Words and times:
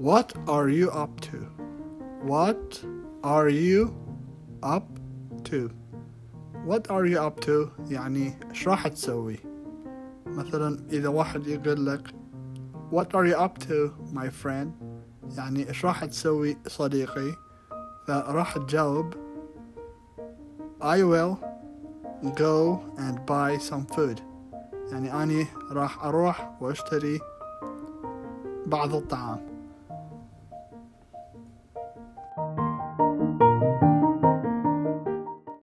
What 0.00 0.32
are 0.48 0.70
you 0.70 0.90
up 0.90 1.20
to? 1.28 1.36
What 2.22 2.82
are 3.22 3.50
you 3.50 3.94
up 4.62 4.88
to? 5.44 5.70
What 6.64 6.90
are 6.90 7.04
you 7.04 7.18
up 7.20 7.40
to 7.40 7.70
يعني 7.90 8.32
ايش 8.50 8.68
راح 8.68 8.88
تسوي 8.88 9.36
مثلا 10.26 10.78
إذا 10.92 11.08
واحد 11.08 11.46
يقول 11.46 11.86
لك 11.86 12.14
What 12.90 13.14
are 13.14 13.26
you 13.26 13.36
up 13.36 13.58
to 13.58 13.92
my 14.14 14.30
friend 14.30 14.68
يعني 15.36 15.68
ايش 15.68 15.84
راح 15.84 16.04
تسوي 16.04 16.56
صديقي 16.66 17.32
فراح 18.06 18.58
تجاوب 18.58 19.14
I 20.80 21.02
will 21.02 21.36
go 22.34 22.80
and 22.98 23.26
buy 23.26 23.58
some 23.58 23.96
food 23.96 24.20
يعني 24.92 25.22
أني 25.22 25.46
راح 25.70 26.04
أروح 26.04 26.56
وأشتري 26.60 27.20
بعض 28.66 28.94
الطعام 28.94 29.49